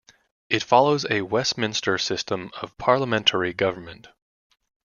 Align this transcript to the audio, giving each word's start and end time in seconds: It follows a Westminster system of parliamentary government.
It 0.49 0.63
follows 0.63 1.05
a 1.11 1.21
Westminster 1.21 1.99
system 1.99 2.49
of 2.59 2.75
parliamentary 2.79 3.53
government. 3.53 4.07